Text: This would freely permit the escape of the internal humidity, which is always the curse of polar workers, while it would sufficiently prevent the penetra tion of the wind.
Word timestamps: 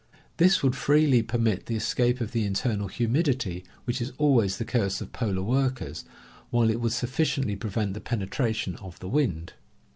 This 0.37 0.63
would 0.63 0.75
freely 0.75 1.21
permit 1.21 1.67
the 1.67 1.75
escape 1.75 2.21
of 2.21 2.31
the 2.31 2.43
internal 2.43 2.87
humidity, 2.87 3.63
which 3.85 4.01
is 4.01 4.13
always 4.17 4.57
the 4.57 4.65
curse 4.65 4.99
of 4.99 5.13
polar 5.13 5.43
workers, 5.43 6.05
while 6.49 6.71
it 6.71 6.81
would 6.81 6.93
sufficiently 6.93 7.55
prevent 7.55 7.93
the 7.93 8.01
penetra 8.01 8.51
tion 8.55 8.77
of 8.77 8.97
the 8.99 9.07
wind. 9.09 9.53